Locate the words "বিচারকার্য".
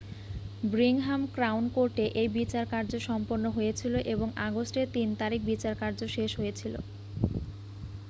2.37-2.91, 5.51-5.99